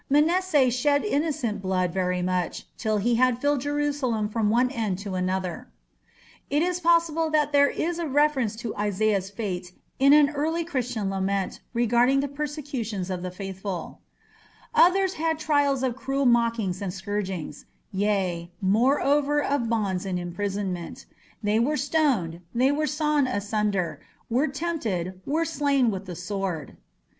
"Manasseh 0.09 0.71
shed 0.71 1.05
innocent 1.05 1.61
blood 1.61 1.93
very 1.93 2.23
much, 2.23 2.65
till 2.75 2.97
he 2.97 3.13
had 3.21 3.37
filled 3.37 3.61
Jerusalem 3.61 4.29
from 4.29 4.49
one 4.49 4.71
end 4.71 4.97
to 5.05 5.13
another." 5.13 5.67
It 6.49 6.63
is 6.63 6.79
possible 6.79 7.29
that 7.29 7.51
there 7.51 7.69
is 7.69 7.99
a 7.99 8.07
reference 8.07 8.55
to 8.65 8.75
Isaiah's 8.75 9.29
fate 9.29 9.73
in 9.99 10.11
an 10.11 10.31
early 10.31 10.65
Christian 10.65 11.11
lament 11.11 11.59
regarding 11.75 12.19
the 12.21 12.27
persecutions 12.27 13.11
of 13.11 13.21
the 13.21 13.29
faithful: 13.29 13.99
"Others 14.73 15.13
had 15.21 15.37
trial 15.37 15.83
of 15.85 15.95
cruel 15.95 16.25
mockings 16.25 16.81
and 16.81 16.91
scourgings, 16.91 17.65
yea, 17.91 18.51
moreover 18.59 19.43
of 19.43 19.69
bonds 19.69 20.03
and 20.07 20.17
imprisonment: 20.17 21.05
they 21.43 21.59
were 21.59 21.77
stoned, 21.77 22.41
they 22.55 22.71
were 22.71 22.87
sawn 22.87 23.27
asunder, 23.27 24.01
were 24.31 24.47
tempted, 24.47 25.21
were 25.27 25.45
slain 25.45 25.91
with 25.91 26.07
the 26.07 26.15
sword". 26.15 26.75